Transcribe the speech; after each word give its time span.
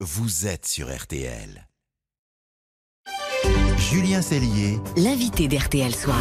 vous 0.00 0.46
êtes 0.46 0.66
sur 0.66 0.94
RTL. 0.94 1.66
Julien 3.90 4.20
Cellier, 4.20 4.80
l'invité 4.96 5.46
d'RTL 5.46 5.94
Soir. 5.94 6.18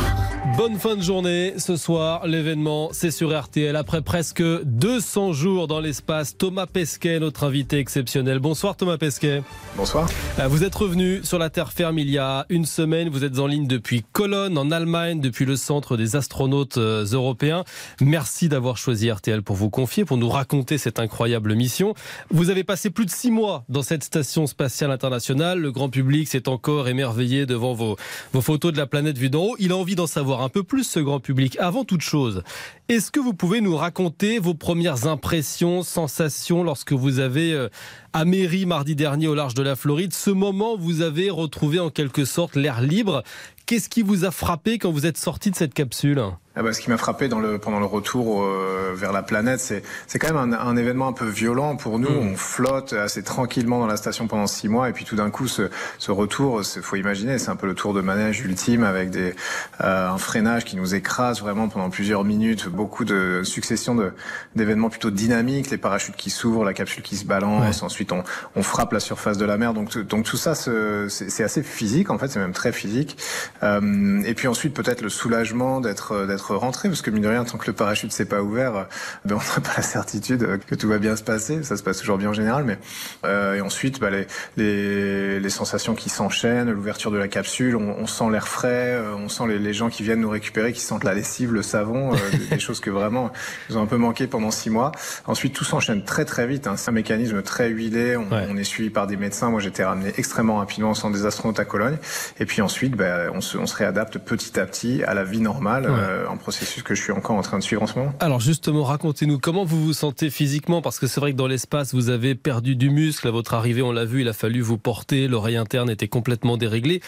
Bonne 0.56 0.78
fin 0.78 0.96
de 0.96 1.02
journée. 1.02 1.56
Ce 1.58 1.76
soir, 1.76 2.28
l'événement, 2.28 2.90
c'est 2.92 3.10
sur 3.10 3.38
RTL. 3.38 3.76
Après 3.76 4.04
presque 4.04 4.44
200 4.44 5.34
jours 5.34 5.68
dans 5.68 5.80
l'espace, 5.80 6.38
Thomas 6.38 6.68
Pesquet, 6.68 7.20
notre 7.20 7.44
invité 7.44 7.80
exceptionnel. 7.80 8.38
Bonsoir 8.38 8.78
Thomas 8.78 8.98
Pesquet. 8.98 9.42
Bonsoir. 9.76 10.08
Euh, 10.40 10.48
vous 10.48 10.64
êtes 10.64 10.76
revenu 10.76 11.22
sur 11.24 11.40
la 11.40 11.50
terre 11.50 11.74
ferme 11.74 11.98
il 11.98 12.10
y 12.12 12.20
a 12.20 12.46
une 12.50 12.66
semaine. 12.66 13.10
Vous 13.10 13.24
êtes 13.24 13.40
en 13.40 13.48
ligne 13.48 13.66
depuis 13.66 14.06
Cologne, 14.14 14.56
en 14.58 14.70
Allemagne, 14.70 15.20
depuis 15.20 15.46
le 15.46 15.56
centre 15.56 15.98
des 15.98 16.16
astronautes 16.16 16.78
euh, 16.78 17.04
européens. 17.04 17.64
Merci 18.00 18.48
d'avoir 18.48 18.78
choisi 18.78 19.12
RTL 19.12 19.42
pour 19.42 19.56
vous 19.56 19.72
confier, 19.72 20.06
pour 20.06 20.18
nous 20.18 20.30
raconter 20.30 20.78
cette 20.78 21.00
incroyable 21.00 21.56
mission. 21.56 21.96
Vous 22.30 22.52
avez 22.52 22.64
passé 22.64 22.92
plus 22.92 23.08
de 23.08 23.12
six 23.12 23.32
mois 23.32 23.66
dans 23.70 23.82
cette 23.82 24.04
station 24.04 24.46
spatiale 24.46 24.92
internationale. 24.92 25.60
Le 25.60 25.72
grand 25.72 25.90
public 25.90 26.28
s'est 26.28 26.48
encore 26.48 26.88
émerveillé 26.88 27.48
devant 27.56 27.74
vos, 27.74 27.98
photos 28.42 28.74
de 28.74 28.78
la 28.78 28.86
planète 28.86 29.18
vue 29.18 29.30
d'en 29.30 29.44
haut. 29.44 29.56
Il 29.60 29.72
a 29.72 29.78
envie 29.78 29.96
d'en 29.96 30.08
savoir 30.08 30.42
un 30.42 30.50
peu 30.50 30.64
plus, 30.64 30.84
ce 30.84 31.00
grand 31.00 31.20
public. 31.20 31.58
Avant 31.60 31.84
toute 31.84 32.02
chose, 32.02 32.44
est-ce 32.90 33.12
que 33.12 33.20
vous 33.20 33.34
pouvez 33.34 33.62
nous 33.62 33.76
raconter 33.76 34.40
vos 34.40 34.54
premières 34.54 35.08
impressions, 35.08 35.82
sensations 35.82 36.64
lorsque 36.64 36.92
vous 36.92 37.20
avez 37.20 37.54
euh, 37.54 37.70
améri 38.14 38.66
mardi 38.66 38.96
dernier 38.96 39.28
au 39.28 39.36
large 39.36 39.54
de 39.54 39.64
la 39.64 39.76
Floride, 39.76 40.14
ce 40.14 40.30
moment 40.30 40.76
où 40.76 40.80
vous 40.80 41.02
avez 41.02 41.30
retrouvé 41.30 41.80
en 41.80 41.90
quelque 41.90 42.26
sorte 42.26 42.56
l'air 42.56 42.82
libre 42.82 43.24
Qu'est-ce 43.66 43.90
qui 43.90 44.04
vous 44.04 44.26
a 44.26 44.32
frappé 44.32 44.78
quand 44.78 44.92
vous 44.92 45.08
êtes 45.08 45.18
sorti 45.18 45.50
de 45.50 45.56
cette 45.56 45.74
capsule 45.74 46.22
ah 46.58 46.64
bah, 46.64 46.72
ce 46.72 46.80
qui 46.80 46.90
m'a 46.90 46.98
frappé 46.98 47.28
dans 47.28 47.40
le, 47.40 47.58
pendant 47.58 47.80
le 47.80 47.86
retour 47.86 48.42
euh, 48.42 48.94
vers 48.96 49.12
la 49.12 49.24
planète, 49.24 49.60
c'est, 49.60 49.84
c'est 50.08 50.20
quand 50.20 50.34
même 50.34 50.54
un, 50.54 50.58
un, 50.58 50.78
événement 50.78 51.10
un 51.10 51.14
peu 51.14 51.28
violent 51.28 51.76
pour 51.76 52.00
nous. 52.00 52.10
Mm. 52.10 52.32
On 52.32 52.36
flotte 52.38 52.94
assez 52.94 53.24
tranquillement 53.24 53.80
dans 53.80 53.88
la 53.88 53.98
station 53.98 54.28
pendant 54.28 54.48
six 54.48 54.70
mois, 54.70 54.88
et 54.88 54.94
puis 54.94 55.04
tout 55.04 55.18
d'un 55.18 55.30
coup, 55.30 55.50
ce, 55.50 55.70
ce 55.98 56.12
retour, 56.12 56.62
il 56.62 56.82
faut 56.82 56.96
imaginer, 56.96 57.40
c'est 57.40 57.50
un 57.50 57.58
peu 57.58 57.68
le 57.68 57.74
tour 57.74 57.94
de 57.94 58.00
manège 58.00 58.40
ultime 58.40 58.86
avec 58.86 59.10
des, 59.10 59.36
euh, 59.82 60.10
un 60.10 60.18
freinage 60.18 60.64
qui 60.64 60.78
nous 60.78 60.96
écrase 60.96 61.42
vraiment 61.42 61.68
pendant 61.68 61.90
plusieurs 61.90 62.24
minutes, 62.24 62.70
beaucoup 62.70 63.04
de 63.04 63.42
succession 63.44 63.94
de, 63.94 64.14
d'événements 64.56 64.90
plutôt 64.90 65.12
dynamiques, 65.12 65.72
les 65.72 65.78
parachutes 65.78 66.16
qui 66.16 66.30
s'ouvrent, 66.30 66.64
la 66.64 66.74
capsule 66.74 67.04
qui 67.04 67.18
se 67.18 67.26
balance, 67.26 67.82
ouais. 67.82 67.84
ensuite 67.84 68.14
on, 68.14 68.24
on, 68.56 68.64
frappe 68.64 68.94
la 68.94 69.02
surface 69.02 69.38
de 69.38 69.46
la 69.46 69.58
mer. 69.58 69.74
Donc, 69.74 69.98
donc 69.98 70.24
tout 70.24 70.38
ça, 70.38 70.56
c'est, 70.56 71.10
c'est 71.10 71.44
assez 71.44 71.64
physique, 71.64 72.10
en 72.12 72.18
fait, 72.18 72.30
c'est 72.30 72.40
même 72.40 72.54
très 72.54 72.72
physique. 72.72 73.18
Euh, 73.64 74.22
et 74.26 74.34
puis 74.34 74.48
ensuite, 74.48 74.74
peut-être 74.74 75.02
le 75.02 75.10
soulagement 75.10 75.82
d'être, 75.82 76.26
d'être 76.26 76.56
rentrer 76.56 76.90
parce 76.90 77.02
que 77.02 77.12
mine 77.12 77.24
de 77.24 77.28
rien 77.28 77.44
tant 77.44 77.58
que 77.58 77.68
le 77.68 77.74
parachute 77.74 78.12
s'est 78.12 78.26
pas 78.26 78.42
ouvert 78.42 78.76
euh, 78.76 78.84
ben, 79.26 79.36
on 79.36 79.38
n'a 79.38 79.62
pas 79.64 79.74
la 79.78 79.84
certitude 79.84 80.60
que 80.68 80.76
tout 80.76 80.88
va 80.88 80.98
bien 80.98 81.16
se 81.16 81.24
passer 81.24 81.64
ça 81.64 81.78
se 81.78 81.84
passe 81.84 82.00
toujours 82.00 82.18
bien 82.18 82.30
en 82.30 82.34
général 82.34 82.64
mais 82.64 82.78
euh, 83.26 83.56
et 83.56 83.62
ensuite 83.62 84.00
bah, 84.00 84.10
les, 84.10 84.28
les, 84.58 85.40
les 85.40 85.50
sensations 85.50 85.96
qui 85.96 86.10
s'enchaînent 86.10 86.72
l'ouverture 86.72 87.12
de 87.12 87.18
la 87.18 87.28
capsule 87.28 87.76
on, 87.76 87.96
on 87.98 88.08
sent 88.08 88.30
l'air 88.32 88.48
frais 88.48 88.94
euh, 88.94 89.16
on 89.16 89.30
sent 89.30 89.44
les, 89.48 89.60
les, 89.60 89.74
gens 89.74 89.90
qui 89.90 90.04
viennent 90.04 90.22
nous 90.22 90.30
récupérer 90.30 90.74
qui 90.74 90.82
sentent 90.82 91.04
la 91.04 91.14
lessive 91.14 91.54
le 91.54 91.62
savon 91.62 92.14
euh, 92.14 92.18
des, 92.32 92.56
des, 92.56 92.60
choses 92.60 92.80
que 92.80 92.90
vraiment 92.90 93.32
nous 93.70 93.78
ont 93.78 93.82
un 93.82 93.88
peu 93.88 93.98
manqué 93.98 94.28
pendant 94.28 94.52
six 94.52 94.70
mois 94.70 94.92
ensuite 95.26 95.54
tout 95.54 95.66
s'enchaîne 95.66 96.04
très 96.04 96.26
très 96.26 96.48
vite 96.48 96.68
hein. 96.68 96.76
c'est 96.78 96.90
un 96.90 96.94
mécanisme 96.94 97.42
très 97.42 97.70
huilé 97.70 98.18
on, 98.18 98.30
ouais. 98.32 98.48
on, 98.50 98.58
est 98.58 98.64
suivi 98.64 98.90
par 98.90 99.08
des 99.08 99.18
médecins 99.18 99.50
moi 99.50 99.60
j'étais 99.60 99.84
ramené 99.84 100.14
extrêmement 100.18 100.58
rapidement 100.58 100.92
au 100.92 100.96
centre 100.96 101.16
des 101.16 101.26
astronautes 101.26 101.60
à 101.60 101.66
Cologne 101.66 101.98
et 102.40 102.46
puis 102.46 102.62
ensuite 102.62 102.96
bah, 102.96 103.26
on, 103.34 103.42
se, 103.46 103.58
on 103.58 103.66
se 103.66 103.76
réadapte 103.76 104.18
petit 104.18 104.60
à 104.60 104.66
petit 104.66 105.04
à 105.04 105.14
la 105.14 105.24
vie 105.24 105.42
normale 105.42 105.84
ouais. 105.84 105.98
euh, 105.98 106.26
processus 106.46 106.84
que 106.84 106.94
je 106.94 107.02
suis 107.02 107.12
encore 107.12 107.38
en 107.38 107.42
train 107.42 107.58
de 107.58 107.64
suivre 107.64 107.82
en 107.82 107.88
ce 107.88 107.98
moment. 107.98 108.14
Alors 108.20 108.40
justement, 108.40 108.84
racontez-nous 108.84 109.40
comment 109.40 109.66
vous 109.66 109.84
vous 109.84 109.94
sentez 109.94 110.30
physiquement? 110.30 110.82
Parce 110.82 111.00
que 111.00 111.08
c'est 111.08 111.20
vrai 111.20 111.32
que 111.32 111.38
dans 111.38 111.48
l'espace, 111.48 111.94
vous 111.94 112.10
avez 112.10 112.36
perdu 112.36 112.76
du 112.76 112.92
muscle 112.92 113.28
à 113.28 113.32
votre 113.32 113.56
arrivée, 113.56 113.82
on 113.82 113.92
l'a 113.92 114.06
vu, 114.06 114.22
il 114.22 114.28
a 114.28 114.34
fallu 114.34 114.62
vous 114.62 114.78
porter, 114.78 115.28
l'oreille 115.28 115.58
interne 115.58 115.90
était 115.90 116.08
complètement 116.08 116.58
déréglée. 116.58 117.02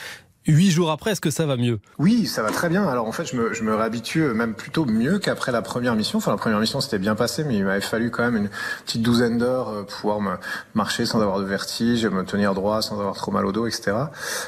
Huit 0.48 0.72
jours 0.72 0.92
après, 0.92 1.12
est-ce 1.12 1.22
que 1.22 1.30
ça 1.30 1.46
va 1.46 1.58
mieux? 1.58 1.80
Oui, 2.00 2.26
ça 2.26 2.42
va 2.42 2.52
très 2.52 2.70
bien. 2.70 2.88
Alors 2.88 3.06
en 3.06 3.12
fait, 3.12 3.26
je 3.26 3.36
me, 3.36 3.54
je 3.54 3.64
me 3.64 3.76
réhabitue 3.76 4.22
même 4.34 4.54
plutôt 4.54 4.86
mieux 4.86 5.20
qu'après 5.20 5.52
la 5.52 5.62
première 5.62 5.96
mission. 5.96 6.20
Enfin, 6.20 6.32
la 6.32 6.38
première 6.38 6.60
mission, 6.60 6.80
c'était 6.80 7.00
bien 7.00 7.16
passé, 7.16 7.44
mais 7.44 7.56
il 7.58 7.66
m'avait 7.66 7.82
fallu 7.82 8.12
quand 8.12 8.24
même 8.24 8.38
une 8.38 8.50
petite 8.86 9.02
douzaine 9.02 9.38
d'heures 9.38 9.86
pour 9.86 9.98
pouvoir 9.98 10.22
me 10.22 10.36
marcher 10.74 11.06
sans 11.06 11.22
avoir 11.22 11.40
de 11.40 11.46
vertige, 11.46 12.06
me 12.06 12.24
tenir 12.24 12.54
droit 12.54 12.82
sans 12.82 12.98
avoir 13.00 13.16
trop 13.16 13.32
mal 13.32 13.46
au 13.46 13.52
dos, 13.52 13.68
etc. 13.68 13.92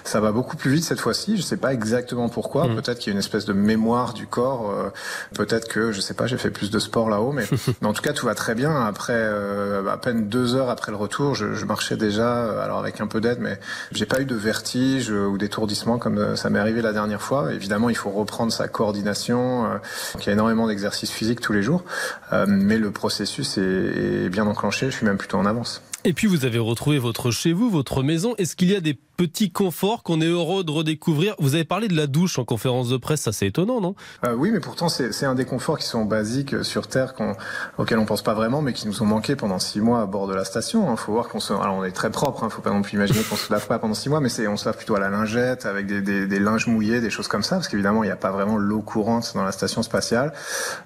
Ça 0.06 0.22
va 0.22 0.32
beaucoup 0.32 0.56
plus 0.56 0.72
vite 0.72 0.86
cette 0.86 1.02
fois-ci. 1.02 1.36
Je 1.36 1.42
sais 1.42 1.58
pas 1.58 1.74
exactement 1.74 2.30
pourquoi. 2.30 2.68
Mmh. 2.68 2.76
Peut-être 2.76 3.00
qu'il 3.00 3.08
y 3.08 3.12
a 3.12 3.14
une 3.14 3.20
espèce 3.20 3.46
de 3.46 3.54
mémoire 3.54 4.14
du 4.14 4.26
corps. 4.26 4.72
Euh, 4.72 4.90
peut-être 5.36 5.68
que, 5.68 5.92
je 5.92 6.00
sais 6.00 6.14
pas, 6.14 6.28
j'ai 6.28 6.38
fait 6.38 6.52
plus 6.52 6.72
de 6.72 6.80
sport 6.80 7.10
là-haut, 7.10 7.34
mais, 7.34 7.46
mais, 7.82 7.88
en 7.88 7.94
tout 7.94 8.02
cas, 8.02 8.14
tout 8.14 8.26
va 8.26 8.36
très 8.36 8.56
bien. 8.56 8.86
Après, 8.86 9.14
euh, 9.16 9.86
à 9.88 9.98
peine 9.98 10.30
deux 10.30 10.56
heures 10.56 10.70
après 10.70 10.92
le 10.92 10.98
retour, 10.98 11.36
je, 11.36 11.56
je 11.56 11.66
marchais 11.66 11.98
déjà, 11.98 12.38
euh, 12.38 12.64
alors 12.64 12.80
avec 12.80 13.02
un 13.02 13.08
peu 13.08 13.20
d'aide, 13.20 13.40
mais 13.42 13.60
j'ai 13.92 14.06
pas 14.06 14.22
eu 14.22 14.26
de 14.26 14.36
vertige 14.36 15.10
ou 15.10 15.38
d'étourdissement 15.38 15.89
comme 15.98 16.18
euh, 16.18 16.36
ça 16.36 16.50
m'est 16.50 16.60
arrivé 16.60 16.82
la 16.82 16.94
dernière 16.94 17.22
fois. 17.22 17.54
Évidemment, 17.54 17.90
il 17.90 17.96
faut 17.96 18.10
reprendre 18.10 18.52
sa 18.52 18.68
coordination. 18.68 19.66
Euh, 19.66 19.78
il 20.20 20.26
y 20.28 20.30
a 20.30 20.34
énormément 20.34 20.68
d'exercices 20.68 21.12
physiques 21.12 21.42
tous 21.42 21.54
les 21.54 21.64
jours, 21.64 21.84
euh, 22.34 22.46
mais 22.48 22.78
le 22.78 22.92
processus 22.92 23.58
est 23.58 24.30
bien 24.30 24.46
enclenché. 24.46 24.92
Je 24.92 24.96
suis 24.96 25.06
même 25.06 25.18
plutôt 25.18 25.38
en 25.38 25.46
avance. 25.46 25.82
Et 26.06 26.14
puis 26.14 26.28
vous 26.28 26.46
avez 26.46 26.60
retrouvé 26.60 26.98
votre 26.98 27.32
chez 27.32 27.52
vous, 27.52 27.70
votre 27.70 28.04
maison. 28.04 28.36
Est-ce 28.38 28.56
qu'il 28.56 28.72
y 28.72 28.76
a 28.76 28.80
des 28.80 28.98
petits 29.20 29.52
conforts 29.52 30.02
qu'on 30.02 30.22
est 30.22 30.28
heureux 30.28 30.64
de 30.64 30.72
redécouvrir 30.72 31.36
Vous 31.40 31.54
avez 31.54 31.66
parlé 31.66 31.90
de 31.90 31.96
la 31.98 32.08
douche 32.08 32.40
en 32.40 32.46
conférence 32.46 32.88
de 32.88 32.96
presse, 32.96 33.20
ça 33.20 33.34
c'est 33.34 33.48
étonnant, 33.48 33.82
non? 33.82 33.94
Euh, 34.26 34.34
Oui, 34.34 34.50
mais 34.50 34.62
pourtant 34.62 34.88
c'est 34.88 35.26
un 35.26 35.36
des 35.36 35.44
conforts 35.44 35.78
qui 35.78 35.86
sont 35.86 36.06
basiques 36.06 36.64
sur 36.64 36.88
Terre, 36.88 37.14
qu 37.16 37.24
auxquels 37.78 38.00
on 38.00 38.06
pense 38.06 38.22
pas 38.22 38.34
vraiment, 38.34 38.62
mais 38.62 38.72
qui 38.72 38.88
nous 38.88 39.04
ont 39.04 39.06
manqué 39.06 39.36
pendant 39.36 39.60
six 39.60 39.82
mois 39.82 40.02
à 40.02 40.06
bord 40.06 40.26
de 40.28 40.34
la 40.34 40.46
station. 40.46 40.86
Il 40.88 40.94
hein. 40.94 40.96
faut 40.96 41.12
voir 41.12 41.28
qu'on 41.28 41.42
se, 41.42 41.52
alors 41.52 41.76
on 41.76 41.84
est 41.84 41.92
très 41.92 42.12
propre, 42.12 42.46
hein. 42.46 42.50
faut 42.50 42.62
pas 42.62 42.70
non 42.70 42.82
plus 42.82 42.94
imaginer 42.94 43.22
qu'on 43.24 43.36
se 43.36 43.52
lave 43.52 43.68
pas 43.68 43.78
pendant 43.78 43.94
six 43.94 44.08
mois, 44.08 44.22
mais 44.22 44.30
on 44.48 44.56
se 44.56 44.64
lave 44.64 44.78
plutôt 44.78 44.96
à 44.96 45.02
la 45.02 45.10
lingette 45.10 45.66
avec 45.66 45.86
des, 45.86 46.02
des, 46.02 46.26
des 46.26 46.40
linges 46.40 46.68
mouillés, 46.68 47.02
des 47.02 47.10
choses 47.10 47.28
comme 47.28 47.44
ça, 47.44 47.58
parce 47.58 47.68
qu'évidemment 47.68 48.06
il 48.06 48.08
n'y 48.08 48.14
a 48.14 48.16
pas 48.16 48.32
vraiment 48.32 48.58
l'eau 48.58 48.82
courante 48.82 49.34
dans 49.36 49.44
la 49.44 49.52
station 49.52 49.84
spatiale. 49.84 50.32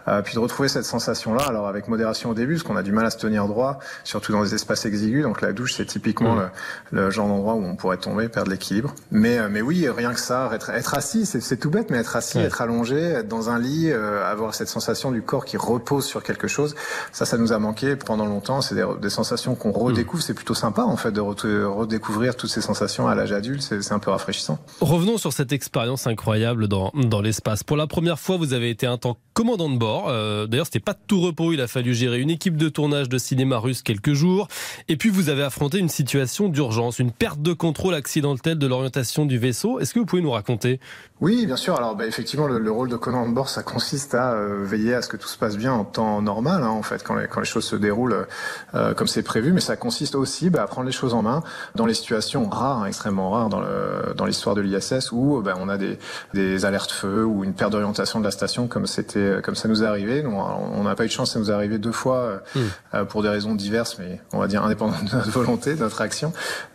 Euh, 0.08 0.24
puis 0.24 0.34
de 0.34 0.40
retrouver 0.40 0.70
cette 0.70 0.86
sensation-là, 0.86 1.44
alors 1.44 1.68
avec 1.68 1.88
modération 1.88 2.32
au 2.32 2.34
début, 2.34 2.56
parce 2.56 2.64
qu'on 2.64 2.78
a 2.78 2.84
du 2.84 2.94
mal 2.94 3.06
à 3.06 3.12
se 3.12 3.20
tenir 3.20 3.48
droit, 3.48 3.78
surtout 4.04 4.32
dans 4.32 4.42
des 4.42 4.56
espaces 4.56 4.88
exigus, 4.88 5.22
donc 5.22 5.42
la 5.42 5.54
douche 5.54 5.74
c'est 5.74 5.86
typiquement 5.86 6.34
mmh. 6.34 6.50
le, 6.94 7.02
le, 7.04 7.12
genre 7.12 7.28
d'endroit 7.28 7.54
où 7.54 7.64
on 7.64 7.76
pourrait 7.76 7.98
tomber, 7.98 8.23
perdre 8.30 8.52
l'équilibre. 8.52 8.94
Mais, 9.12 9.38
euh, 9.38 9.48
mais 9.50 9.62
oui, 9.62 9.88
rien 9.90 10.14
que 10.14 10.20
ça, 10.20 10.50
être, 10.54 10.70
être 10.70 10.94
assis, 10.94 11.26
c'est 11.26 11.58
tout 11.58 11.70
bête, 11.70 11.90
mais 11.90 11.98
être 11.98 12.16
assis, 12.16 12.38
ouais. 12.38 12.44
être 12.44 12.62
allongé, 12.62 12.98
être 12.98 13.28
dans 13.28 13.50
un 13.50 13.60
lit, 13.60 13.90
euh, 13.90 14.26
avoir 14.26 14.56
cette 14.56 14.68
sensation 14.68 15.12
du 15.12 15.22
corps 15.22 15.46
qui 15.46 15.58
repose 15.58 16.06
sur 16.06 16.24
quelque 16.24 16.48
chose, 16.48 16.76
ça, 17.12 17.26
ça 17.26 17.38
nous 17.38 17.54
a 17.54 17.60
manqué 17.60 17.96
pendant 17.96 18.26
longtemps. 18.26 18.62
C'est 18.62 18.76
des, 18.76 18.86
des, 19.02 19.10
sensations 19.10 19.56
qu'on 19.56 19.72
redécouvre. 19.72 20.20
Mmh. 20.20 20.26
C'est 20.28 20.34
plutôt 20.34 20.54
sympa, 20.54 20.84
en 20.84 20.98
fait, 20.98 21.12
de 21.12 21.22
redécouvrir 21.22 22.36
toutes 22.36 22.50
ces 22.50 22.62
sensations 22.62 23.08
à 23.08 23.16
l'âge 23.16 23.32
adulte. 23.32 23.62
C'est 23.62 23.92
un 23.92 24.00
peu 24.00 24.12
rafraîchissant. 24.12 24.60
Revenons 24.82 25.18
sur 25.18 25.34
cette 25.34 25.52
expérience 25.52 26.08
incroyable 26.08 26.68
dans, 26.68 26.92
dans 26.94 27.22
l'espace. 27.22 27.64
Pour 27.64 27.78
la 27.78 27.88
première 27.88 28.20
fois, 28.20 28.38
vous 28.38 28.54
avez 28.54 28.70
été 28.70 28.88
un 28.88 28.98
temps 28.98 29.18
commandant 29.34 29.70
de 29.70 29.78
bord. 29.78 30.06
Euh, 30.10 30.48
D'ailleurs, 30.48 30.66
c'était 30.66 30.80
pas 30.80 30.94
de 30.94 31.00
tout 31.08 31.22
repos. 31.22 31.54
Il 31.54 31.62
a 31.62 31.68
fallu 31.68 31.94
gérer 31.94 32.20
une 32.20 32.30
équipe 32.30 32.58
de 32.58 32.70
tournage 32.70 33.10
de 33.10 33.18
cinéma 33.18 33.58
russe 33.58 33.82
quelques 33.82 34.14
jours. 34.14 34.48
Et 34.88 34.98
puis, 34.98 35.10
vous 35.10 35.30
avez 35.30 35.44
affronté 35.44 35.80
une 35.80 35.90
situation 35.90 36.50
d'urgence, 36.50 37.00
une 37.00 37.12
perte 37.12 37.42
de 37.42 37.54
contrôle 37.54 37.94
accidentelle 37.94 38.13
de 38.22 38.68
l'orientation 38.68 39.26
du 39.26 39.38
vaisseau. 39.38 39.80
Est-ce 39.80 39.94
que 39.94 40.00
vous 40.00 40.06
pouvez 40.06 40.22
nous 40.22 40.32
raconter? 40.32 40.80
Oui, 41.22 41.46
bien 41.46 41.56
sûr. 41.56 41.76
Alors, 41.76 41.96
bah, 41.96 42.06
effectivement, 42.06 42.48
le, 42.48 42.60
le, 42.60 42.72
rôle 42.72 42.90
de 42.90 42.98
commandant 42.98 43.30
de 43.30 43.34
bord, 43.34 43.48
ça 43.48 43.64
consiste 43.64 44.14
à 44.14 44.34
euh, 44.34 44.64
veiller 44.66 44.94
à 44.94 45.02
ce 45.02 45.08
que 45.08 45.16
tout 45.16 45.28
se 45.28 45.38
passe 45.38 45.58
bien 45.58 45.72
en 45.72 45.86
temps 45.86 46.22
normal, 46.22 46.64
hein, 46.64 46.68
en 46.68 46.84
fait, 46.84 47.02
quand 47.04 47.16
les, 47.16 47.28
quand 47.28 47.40
les, 47.40 47.46
choses 47.46 47.64
se 47.64 47.76
déroulent 47.76 48.28
euh, 48.76 48.94
comme 48.94 49.08
c'est 49.08 49.24
prévu. 49.24 49.54
Mais 49.54 49.62
ça 49.62 49.76
consiste 49.76 50.16
aussi 50.16 50.50
bah, 50.50 50.64
à 50.64 50.68
prendre 50.68 50.86
les 50.86 50.92
choses 50.92 51.14
en 51.14 51.22
main 51.22 51.42
dans 51.76 51.86
les 51.86 51.94
situations 51.94 52.50
rares, 52.50 52.84
hein, 52.84 52.88
extrêmement 52.88 53.32
rares 53.32 53.50
dans 53.50 54.26
l'histoire 54.26 54.56
de 54.56 54.62
l'ISS, 54.62 55.12
où 55.12 55.42
bah, 55.42 55.54
on 55.60 55.70
a 55.70 55.78
des, 55.78 55.98
des 56.34 56.66
alertes 56.66 56.92
feu 56.92 57.24
ou 57.26 57.44
une 57.44 57.54
perte 57.54 57.72
d'orientation 57.72 58.20
de 58.20 58.26
la 58.26 58.32
station, 58.32 58.68
comme 58.68 58.86
c'était, 58.86 59.42
comme 59.44 59.56
ça 59.56 59.68
nous 59.68 59.84
est 59.84 59.88
arrivé. 59.88 60.26
on 60.26 60.84
n'a 60.84 60.96
pas 60.96 61.06
eu 61.06 61.08
de 61.08 61.14
chance, 61.14 61.34
ça 61.34 61.40
nous 61.40 61.52
est 61.52 61.54
arrivé 61.54 61.78
deux 61.78 61.92
fois 61.92 62.42
mmh. 62.56 63.06
pour 63.08 63.24
des 63.24 63.30
raisons 63.30 63.56
diverses, 63.56 63.98
mais 64.00 64.20
on 64.34 64.40
va 64.40 64.48
dire 64.48 64.64
indépendantes 64.64 65.06
de 65.06 65.16
notre 65.16 65.32
volonté, 65.32 65.76
de 65.76 65.80
notre 65.80 66.02
action. 66.02 66.34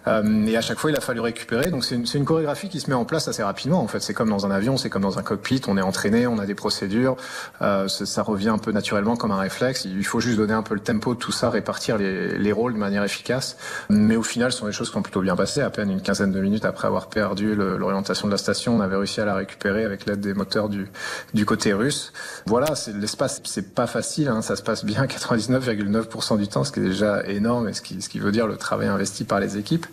Euh, 0.09 0.46
et 0.46 0.56
à 0.56 0.61
chaque 0.61 0.79
fois, 0.79 0.91
il 0.91 0.96
a 0.96 1.00
fallu 1.00 1.20
Donc 1.71 1.85
c'est 1.85 1.95
une, 1.95 2.07
une, 2.15 2.25
chorégraphie 2.25 2.69
qui 2.69 2.81
se 2.81 2.89
met 2.89 2.97
en 2.97 3.05
place 3.05 3.29
assez 3.29 3.43
rapidement. 3.43 3.81
En 3.81 3.89
fait, 3.89 4.01
c'est 4.01 4.15
comme 4.15 4.31
dans 4.31 4.47
un 4.47 4.51
avion, 4.51 4.77
c'est 4.77 4.91
comme 4.91 5.03
dans 5.03 5.19
un 5.19 5.23
cockpit. 5.23 5.61
On 5.67 5.77
est 5.77 5.83
entraîné, 5.83 6.27
on 6.27 6.39
a 6.39 6.47
des 6.47 6.55
procédures. 6.55 7.17
Euh, 7.63 7.89
ça 7.89 8.23
revient 8.23 8.49
un 8.51 8.59
peu 8.59 8.73
naturellement 8.73 9.17
comme 9.17 9.31
un 9.31 9.39
réflexe. 9.39 9.85
Il 9.85 10.05
faut 10.05 10.21
juste 10.21 10.39
donner 10.39 10.53
un 10.53 10.63
peu 10.63 10.75
le 10.75 10.81
tempo 10.81 11.15
de 11.15 11.19
tout 11.19 11.33
ça, 11.33 11.51
répartir 11.51 11.99
les, 11.99 12.37
les 12.39 12.53
rôles 12.53 12.75
de 12.75 12.79
manière 12.79 13.05
efficace. 13.05 13.57
Mais 13.89 14.17
au 14.17 14.23
final, 14.23 14.53
ce 14.53 14.59
sont 14.59 14.67
des 14.67 14.73
choses 14.73 14.91
qui 14.91 14.97
ont 14.97 15.03
plutôt 15.03 15.21
bien 15.21 15.37
passé. 15.37 15.61
À 15.61 15.71
peine 15.71 15.91
une 15.91 16.03
quinzaine 16.03 16.33
de 16.33 16.41
minutes 16.41 16.65
après 16.65 16.87
avoir 16.87 17.09
perdu 17.09 17.55
l'orientation 17.55 18.27
de 18.27 18.33
la 18.33 18.39
station, 18.39 18.77
on 18.77 18.81
avait 18.81 18.97
réussi 18.97 19.21
à 19.21 19.25
la 19.25 19.35
récupérer 19.35 19.85
avec 19.85 20.07
l'aide 20.07 20.21
des 20.21 20.35
moteurs 20.35 20.69
du, 20.69 20.89
du 21.35 21.45
côté 21.45 21.73
russe. 21.73 22.13
Voilà, 22.47 22.75
l'espace, 22.95 23.41
c'est 23.45 23.75
pas 23.75 23.87
facile. 23.87 24.29
Hein. 24.29 24.43
Ça 24.43 24.57
se 24.57 24.63
passe 24.63 24.85
bien 24.85 25.05
99,9% 25.05 26.39
du 26.39 26.49
temps, 26.49 26.65
ce 26.65 26.73
qui 26.73 26.81
est 26.81 26.85
déjà 26.85 27.25
énorme 27.27 27.69
et 27.69 27.73
ce 27.73 27.83
qui, 27.83 28.01
ce 28.03 28.09
qui 28.09 28.19
veut 28.19 28.33
dire 28.33 28.47
le 28.47 28.57
travail 28.57 28.89
investi 28.89 29.25
par 29.25 29.41
les 29.41 29.57
équipes. 29.57 29.87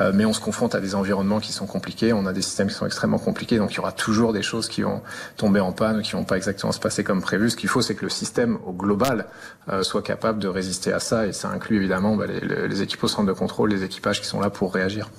Euh, 0.00 0.12
mais 0.14 0.24
on 0.24 0.32
se 0.32 0.40
confronte 0.40 0.74
des 0.80 0.94
environnements 0.94 1.40
qui 1.40 1.52
sont 1.52 1.66
compliqués, 1.66 2.12
on 2.12 2.26
a 2.26 2.32
des 2.32 2.42
systèmes 2.42 2.68
qui 2.68 2.74
sont 2.74 2.86
extrêmement 2.86 3.18
compliqués, 3.18 3.58
donc 3.58 3.72
il 3.72 3.76
y 3.76 3.78
aura 3.80 3.92
toujours 3.92 4.32
des 4.32 4.42
choses 4.42 4.68
qui 4.68 4.82
vont 4.82 5.02
tomber 5.36 5.60
en 5.60 5.72
panne, 5.72 6.02
qui 6.02 6.12
vont 6.12 6.24
pas 6.24 6.36
exactement 6.36 6.72
se 6.72 6.80
passer 6.80 7.04
comme 7.04 7.20
prévu. 7.20 7.50
Ce 7.50 7.56
qu'il 7.56 7.68
faut, 7.68 7.82
c'est 7.82 7.94
que 7.94 8.04
le 8.04 8.10
système 8.10 8.58
au 8.66 8.72
global 8.72 9.26
euh, 9.68 9.82
soit 9.82 10.02
capable 10.02 10.38
de 10.38 10.48
résister 10.48 10.92
à 10.92 11.00
ça, 11.00 11.26
et 11.26 11.32
ça 11.32 11.48
inclut 11.48 11.76
évidemment 11.76 12.16
bah, 12.16 12.26
les, 12.26 12.82
équipes 12.82 13.04
au 13.04 13.08
centre 13.08 13.26
de 13.26 13.32
contrôle, 13.32 13.70
les 13.70 13.84
équipages 13.84 14.20
qui 14.20 14.26
sont 14.26 14.40
là 14.40 14.50
pour 14.50 14.72
réagir. 14.72 15.10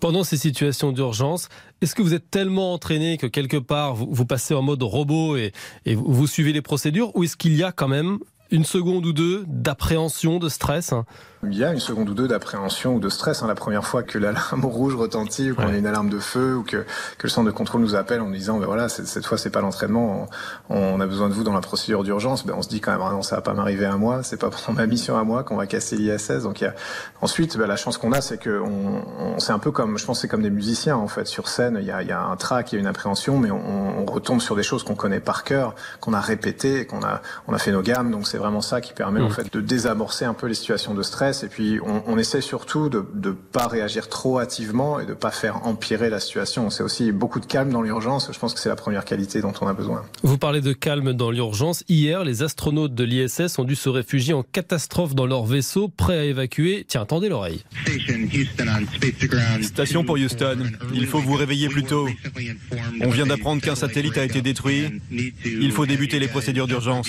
Pendant 0.00 0.24
ces 0.24 0.36
situations 0.36 0.92
d'urgence, 0.92 1.48
est-ce 1.80 1.94
que 1.94 2.02
vous 2.02 2.14
êtes 2.14 2.30
tellement 2.30 2.74
entraîné 2.74 3.18
que 3.18 3.26
quelque 3.26 3.56
part 3.56 3.94
vous, 3.94 4.26
passez 4.26 4.54
en 4.54 4.62
mode 4.62 4.82
robot 4.82 5.36
et, 5.36 5.52
et 5.86 5.94
vous 5.94 6.26
suivez 6.26 6.52
les 6.52 6.62
procédures, 6.62 7.14
ou 7.16 7.24
est-ce 7.24 7.36
qu'il 7.36 7.54
y 7.54 7.62
a 7.62 7.72
quand 7.72 7.88
même 7.88 8.18
une 8.50 8.64
seconde 8.64 9.06
ou 9.06 9.12
deux 9.12 9.44
d'appréhension, 9.46 10.38
de 10.38 10.48
stress 10.48 10.92
hein? 10.92 11.04
Il 11.42 11.56
y 11.56 11.64
a 11.64 11.72
une 11.72 11.80
seconde 11.80 12.10
ou 12.10 12.14
deux 12.14 12.28
d'appréhension 12.28 12.94
ou 12.94 13.00
de 13.00 13.08
stress. 13.08 13.42
Hein. 13.42 13.46
La 13.46 13.54
première 13.54 13.86
fois 13.86 14.02
que 14.02 14.18
l'alarme 14.18 14.64
rouge 14.66 14.94
retentit 14.94 15.50
ou 15.50 15.54
qu'on 15.54 15.68
a 15.68 15.76
une 15.76 15.86
alarme 15.86 16.10
de 16.10 16.18
feu 16.18 16.56
ou 16.56 16.62
que, 16.62 16.84
que 17.16 17.22
le 17.22 17.28
centre 17.28 17.46
de 17.46 17.50
contrôle 17.50 17.80
nous 17.80 17.94
appelle 17.94 18.20
en 18.20 18.26
nous 18.26 18.34
disant 18.34 18.58
ben 18.58 18.66
voilà 18.66 18.88
cette 18.90 19.24
fois 19.24 19.38
c'est 19.38 19.50
pas 19.50 19.62
l'entraînement, 19.62 20.28
on, 20.68 21.00
a 21.00 21.06
besoin 21.06 21.28
de 21.28 21.34
vous 21.34 21.42
dans 21.42 21.54
la 21.54 21.62
procédure 21.62 22.04
d'urgence. 22.04 22.44
Ben 22.44 22.54
on 22.56 22.62
se 22.62 22.68
dit 22.68 22.80
quand 22.80 22.92
même 22.92 23.00
ah 23.02 23.12
non 23.12 23.22
ça 23.22 23.36
va 23.36 23.42
pas 23.42 23.54
m'arriver 23.54 23.86
à 23.86 23.96
moi, 23.96 24.22
c'est 24.22 24.36
pas 24.36 24.50
pour 24.50 24.74
ma 24.74 24.86
mission 24.86 25.16
à 25.16 25.24
moi 25.24 25.42
qu'on 25.42 25.56
va 25.56 25.66
casser 25.66 25.96
l'ISS. 25.96 26.42
Donc 26.42 26.60
il 26.60 26.64
y 26.64 26.66
a... 26.66 26.74
ensuite 27.22 27.56
ben, 27.56 27.66
la 27.66 27.76
chance 27.76 27.96
qu'on 27.96 28.12
a 28.12 28.20
c'est 28.20 28.38
que 28.38 28.60
on, 28.60 29.02
on 29.18 29.38
c'est 29.38 29.52
un 29.52 29.58
peu 29.58 29.70
comme 29.70 29.96
je 29.96 30.04
pense 30.04 30.20
c'est 30.20 30.28
comme 30.28 30.42
des 30.42 30.50
musiciens 30.50 30.96
en 30.96 31.08
fait 31.08 31.26
sur 31.26 31.48
scène. 31.48 31.78
Il 31.80 31.86
y 31.86 31.90
a, 31.90 32.02
il 32.02 32.08
y 32.08 32.12
a 32.12 32.22
un 32.22 32.36
track, 32.36 32.72
il 32.72 32.74
y 32.74 32.78
a 32.78 32.80
une 32.80 32.86
appréhension, 32.86 33.38
mais 33.38 33.50
on, 33.50 34.00
on 34.00 34.04
retombe 34.04 34.42
sur 34.42 34.56
des 34.56 34.62
choses 34.62 34.84
qu'on 34.84 34.94
connaît 34.94 35.20
par 35.20 35.44
cœur, 35.44 35.74
qu'on 36.00 36.12
a 36.12 36.20
répété, 36.20 36.86
qu'on 36.86 37.02
a 37.02 37.22
on 37.48 37.54
a 37.54 37.58
fait 37.58 37.72
nos 37.72 37.82
gammes. 37.82 38.10
Donc 38.10 38.28
c'est 38.28 38.38
vraiment 38.38 38.60
ça 38.60 38.82
qui 38.82 38.92
permet 38.92 39.22
en 39.22 39.28
mmh. 39.28 39.32
fait 39.32 39.52
de 39.52 39.60
désamorcer 39.62 40.26
un 40.26 40.34
peu 40.34 40.46
les 40.46 40.54
situations 40.54 40.92
de 40.92 41.02
stress 41.02 41.29
et 41.42 41.48
puis 41.48 41.78
on, 41.84 42.02
on 42.06 42.18
essaie 42.18 42.40
surtout 42.40 42.88
de 42.88 43.04
ne 43.14 43.30
pas 43.30 43.66
réagir 43.66 44.08
trop 44.08 44.40
hâtivement 44.40 45.00
et 45.00 45.06
de 45.06 45.14
pas 45.14 45.30
faire 45.30 45.66
empirer 45.66 46.10
la 46.10 46.20
situation. 46.20 46.70
C'est 46.70 46.82
aussi 46.82 47.12
beaucoup 47.12 47.40
de 47.40 47.46
calme 47.46 47.70
dans 47.70 47.82
l'urgence. 47.82 48.30
Je 48.32 48.38
pense 48.38 48.54
que 48.54 48.60
c'est 48.60 48.68
la 48.68 48.76
première 48.76 49.04
qualité 49.04 49.40
dont 49.40 49.52
on 49.60 49.66
a 49.66 49.72
besoin. 49.72 50.04
Vous 50.22 50.38
parlez 50.38 50.60
de 50.60 50.72
calme 50.72 51.12
dans 51.12 51.30
l'urgence. 51.30 51.84
Hier, 51.88 52.24
les 52.24 52.42
astronautes 52.42 52.94
de 52.94 53.04
l'ISS 53.04 53.58
ont 53.58 53.64
dû 53.64 53.76
se 53.76 53.88
réfugier 53.88 54.34
en 54.34 54.42
catastrophe 54.42 55.14
dans 55.14 55.26
leur 55.26 55.44
vaisseau, 55.44 55.88
prêt 55.88 56.18
à 56.18 56.24
évacuer. 56.24 56.84
Tiens, 56.88 57.02
attendez 57.02 57.28
l'oreille. 57.28 57.64
Station 59.62 60.04
pour 60.04 60.16
Houston. 60.16 60.58
Il 60.94 61.06
faut 61.06 61.20
vous 61.20 61.34
réveiller 61.34 61.68
plus 61.68 61.84
tôt. 61.84 62.08
On 63.00 63.10
vient 63.10 63.26
d'apprendre 63.26 63.62
qu'un 63.62 63.74
satellite 63.74 64.18
a 64.18 64.24
été 64.24 64.42
détruit. 64.42 65.00
Il 65.44 65.72
faut 65.72 65.86
débuter 65.86 66.18
les 66.18 66.28
procédures 66.28 66.66
d'urgence. 66.66 67.08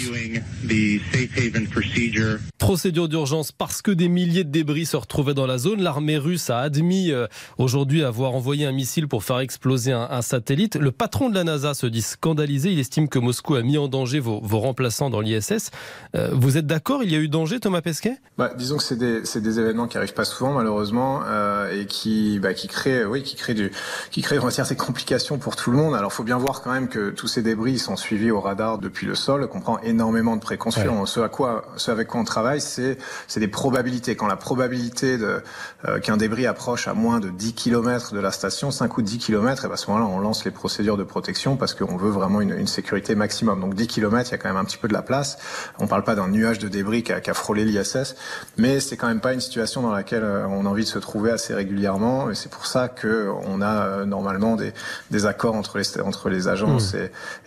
Procédure 2.57 3.09
d'urgence 3.09 3.51
parce 3.51 3.81
que 3.81 3.91
des 3.91 4.07
milliers 4.11 4.43
de 4.43 4.49
débris 4.49 4.85
se 4.85 4.97
retrouvaient 4.97 5.33
dans 5.33 5.47
la 5.47 5.57
zone. 5.57 5.81
L'armée 5.81 6.17
russe 6.17 6.49
a 6.49 6.59
admis 6.59 7.11
euh, 7.11 7.27
aujourd'hui 7.57 8.03
avoir 8.03 8.33
envoyé 8.33 8.65
un 8.65 8.71
missile 8.71 9.07
pour 9.07 9.23
faire 9.23 9.39
exploser 9.39 9.91
un, 9.91 10.21
satellite. 10.21 10.75
Le 10.75 10.91
patron 10.91 11.29
de 11.29 11.35
la 11.35 11.43
NASA 11.43 11.73
se 11.73 11.87
dit 11.87 12.01
scandalisé. 12.01 12.71
Il 12.71 12.79
estime 12.79 13.09
que 13.09 13.17
Moscou 13.17 13.55
a 13.55 13.63
mis 13.63 13.77
en 13.77 13.87
danger 13.87 14.19
vos, 14.19 14.39
remplaçants 14.59 15.09
dans 15.09 15.19
l'ISS. 15.19 15.71
Euh, 16.15 16.29
vous 16.33 16.57
êtes 16.57 16.67
d'accord? 16.67 17.03
Il 17.03 17.11
y 17.11 17.15
a 17.15 17.17
eu 17.17 17.27
danger, 17.27 17.59
Thomas 17.59 17.81
Pesquet? 17.81 18.17
Bah, 18.37 18.51
Disons 18.55 18.77
que 18.77 18.83
c'est 18.83 18.97
des, 18.97 19.21
des, 19.21 19.59
événements 19.59 19.87
qui 19.87 19.97
arrivent 19.97 20.13
pas 20.13 20.25
souvent, 20.25 20.53
malheureusement, 20.53 21.21
euh, 21.25 21.81
et 21.81 21.85
qui, 21.85 22.39
bah, 22.39 22.53
qui 22.53 22.67
créent, 22.67 23.05
oui, 23.05 23.23
qui 23.23 23.35
créent 23.35 23.53
du, 23.53 23.71
qui 24.11 24.21
créent, 24.21 24.39
on 24.39 24.45
va 24.45 24.51
dire, 24.51 24.67
des 24.67 24.75
complications 24.75 25.37
pour 25.37 25.55
tout 25.55 25.71
le 25.71 25.77
monde. 25.77 25.95
Alors, 25.95 26.13
faut 26.13 26.23
bien 26.23 26.37
voir 26.37 26.61
quand 26.61 26.71
même 26.71 26.87
que 26.87 27.09
tous 27.09 27.27
ces 27.27 27.41
débris 27.41 27.79
sont 27.79 27.95
suivis 27.95 28.31
au 28.31 28.41
radar 28.41 28.77
depuis 28.77 29.07
le 29.07 29.15
sol, 29.15 29.47
qu'on 29.47 29.61
prend 29.61 29.79
énormément 29.79 30.35
de 30.35 30.41
précautions. 30.41 31.05
Ce 31.05 31.19
à 31.19 31.29
quoi, 31.29 31.65
ce 31.77 31.91
avec 31.91 32.07
quoi 32.07 32.21
on 32.21 32.25
travaille, 32.25 32.61
c'est, 32.61 32.97
c'est 33.27 33.39
des 33.39 33.47
probabilités 33.47 34.00
quand 34.09 34.27
la 34.27 34.35
probabilité 34.35 35.17
euh, 35.21 35.99
qu'un 35.99 36.17
débris 36.17 36.45
approche 36.45 36.87
à 36.87 36.93
moins 36.93 37.19
de 37.19 37.29
10 37.29 37.53
km 37.53 38.13
de 38.13 38.19
la 38.19 38.31
station, 38.31 38.71
5 38.71 38.97
ou 38.97 39.01
10 39.01 39.17
km, 39.17 39.65
et 39.65 39.67
ben 39.67 39.73
à 39.73 39.77
ce 39.77 39.89
moment-là, 39.89 40.05
on 40.05 40.19
lance 40.19 40.45
les 40.45 40.51
procédures 40.51 40.97
de 40.97 41.03
protection 41.03 41.55
parce 41.55 41.73
qu'on 41.73 41.97
veut 41.97 42.09
vraiment 42.09 42.41
une, 42.41 42.57
une, 42.57 42.67
sécurité 42.67 43.15
maximum. 43.15 43.59
Donc 43.59 43.75
10 43.75 43.87
km, 43.87 44.29
il 44.29 44.31
y 44.31 44.35
a 44.35 44.37
quand 44.37 44.49
même 44.49 44.57
un 44.57 44.65
petit 44.65 44.77
peu 44.77 44.87
de 44.87 44.93
la 44.93 45.01
place. 45.01 45.37
On 45.79 45.87
parle 45.87 46.03
pas 46.03 46.15
d'un 46.15 46.27
nuage 46.27 46.59
de 46.59 46.67
débris 46.67 47.03
qui 47.03 47.11
a, 47.13 47.33
frôlé 47.33 47.65
l'ISS, 47.65 48.15
mais 48.57 48.79
c'est 48.79 48.97
quand 48.97 49.07
même 49.07 49.21
pas 49.21 49.33
une 49.33 49.39
situation 49.39 49.81
dans 49.81 49.91
laquelle 49.91 50.23
euh, 50.23 50.47
on 50.47 50.65
a 50.65 50.69
envie 50.69 50.83
de 50.83 50.89
se 50.89 50.99
trouver 50.99 51.31
assez 51.31 51.53
régulièrement. 51.53 52.29
Et 52.29 52.35
c'est 52.35 52.49
pour 52.49 52.65
ça 52.65 52.87
que 52.87 53.29
on 53.47 53.61
a 53.61 53.85
euh, 53.85 54.05
normalement 54.05 54.55
des, 54.55 54.73
des 55.11 55.25
accords 55.25 55.55
entre 55.55 55.77
les, 55.77 56.01
entre 56.01 56.29
les 56.29 56.47
agences 56.47 56.93
mmh. 56.93 56.97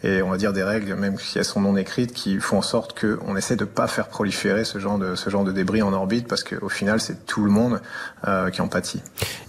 et, 0.05 0.17
et 0.17 0.23
on 0.23 0.31
va 0.31 0.37
dire 0.37 0.53
des 0.53 0.63
règles, 0.63 0.95
même 0.95 1.19
si 1.19 1.39
elles 1.39 1.45
sont 1.45 1.61
non 1.61 1.77
écrites, 1.77 2.13
qui 2.13 2.39
font 2.41 2.59
en 2.59 2.63
sorte 2.63 2.99
qu'on 2.99 3.37
essaie 3.37 3.57
de 3.57 3.65
pas 3.65 3.87
faire 3.87 4.09
proliférer 4.09 4.65
ce 4.65 4.79
genre 4.79 4.99
de, 4.99 5.15
ce 5.15 5.31
genre 5.31 5.45
de 5.45 5.53
débris 5.53 5.83
en 5.83 5.93
orbite 5.93 6.29
parce 6.29 6.44
que 6.45 6.57
au 6.63 6.69
final, 6.69 7.01
c'est 7.01 7.27
tout 7.27 7.45
le 7.45 7.51
monde 7.51 7.81
euh, 8.27 8.51
qui 8.51 8.61
en 8.61 8.69
pâtit. 8.69 9.01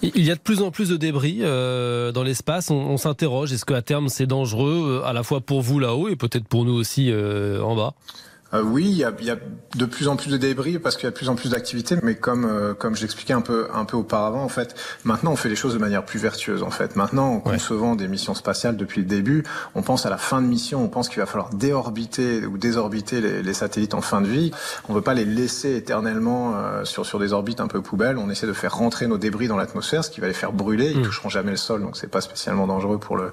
Il 0.02 0.24
y 0.24 0.32
a 0.32 0.36
de 0.36 0.40
plus 0.40 0.62
en 0.62 0.72
plus 0.72 0.90
de 0.90 0.98
débris 0.98 1.40
euh, 1.42 2.12
dans 2.12 2.24
l'espace. 2.24 2.72
On, 2.72 2.98
s'interroge, 2.98 3.54
est-ce 3.54 3.66
qu'à 3.66 3.82
terme, 3.82 4.10
c'est 4.10 4.26
dangereux, 4.26 5.02
euh, 5.04 5.08
à 5.08 5.14
la 5.14 5.24
fois 5.24 5.42
pour 5.42 5.62
vous 5.62 5.80
là-haut 5.80 6.08
et 6.10 6.16
peut-être 6.16 6.48
pour 6.48 6.66
nous 6.66 6.74
aussi 6.74 7.14
en 7.14 7.76
bas? 7.76 7.94
Euh, 8.56 8.64
oui, 8.64 8.86
il 8.86 8.98
y, 8.98 9.04
a, 9.04 9.12
il 9.20 9.26
y, 9.26 9.32
a, 9.32 9.38
de 9.76 9.86
plus 9.86 10.08
en 10.08 10.16
plus 10.16 10.32
de 10.32 10.38
débris 10.38 10.80
parce 10.80 10.96
qu'il 10.96 11.06
y 11.06 11.08
a 11.08 11.12
de 11.12 11.16
plus 11.16 11.30
en 11.30 11.36
plus 11.36 11.50
d'activités, 11.50 11.98
mais 12.02 12.16
comme 12.16 12.46
euh, 12.46 12.74
comme 12.74 12.96
j'expliquais 12.96 13.34
un 13.34 13.42
peu 13.42 13.68
un 13.74 13.86
peu 13.86 13.98
auparavant, 13.98 14.44
en 14.44 14.50
fait, 14.50 14.76
maintenant 15.04 15.32
on 15.32 15.36
fait 15.36 15.50
les 15.50 15.56
choses 15.56 15.74
de 15.74 15.80
manière 15.80 16.06
plus 16.06 16.20
vertueuse. 16.20 16.64
En 16.64 16.72
fait, 16.72 16.96
maintenant 16.96 17.34
en 17.34 17.40
concevant 17.40 17.96
des 17.96 18.08
missions 18.08 18.34
spatiales 18.36 18.78
depuis 18.78 19.02
le 19.02 19.08
début, 19.08 19.44
on 19.74 19.82
pense 19.82 20.06
à 20.06 20.10
la 20.10 20.18
fin 20.18 20.42
de 20.42 20.48
mission, 20.48 20.84
on 20.84 20.88
pense 20.88 21.10
qu'il 21.10 21.20
va 21.20 21.26
falloir 21.26 21.50
déorbiter 21.50 22.46
ou 22.46 22.58
désorbiter 22.58 23.22
les, 23.22 23.44
les, 23.44 23.54
satellites 23.54 23.94
en 23.94 24.02
fin 24.02 24.22
de 24.22 24.28
vie. 24.28 24.52
On 24.88 24.94
ne 24.94 24.98
veut 24.98 25.04
pas 25.04 25.14
les 25.14 25.26
laisser 25.26 25.76
éternellement 25.76 26.54
euh, 26.56 26.86
sur 26.86 27.06
sur 27.06 27.20
des 27.20 27.34
orbites 27.34 27.60
un 27.60 27.68
peu 27.68 27.82
poubelles. 27.82 28.18
On 28.18 28.30
essaie 28.30 28.48
de 28.48 28.54
faire 28.54 28.76
rentrer 28.76 29.08
nos 29.08 29.18
débris 29.18 29.48
dans 29.48 29.58
l'atmosphère, 29.58 30.04
ce 30.04 30.10
qui 30.10 30.22
va 30.22 30.28
les 30.28 30.34
faire 30.34 30.54
brûler. 30.54 30.92
Ils 30.92 31.00
mmh. 31.00 31.04
toucheront 31.04 31.30
jamais 31.30 31.52
le 31.52 31.58
sol, 31.58 31.82
donc 31.82 31.98
c'est 31.98 32.10
pas 32.10 32.22
spécialement 32.22 32.68
dangereux 32.68 33.00
pour 33.00 33.18
le 33.18 33.32